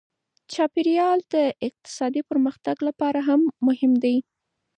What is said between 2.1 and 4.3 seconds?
پرمختګ لپاره هم مهم دی.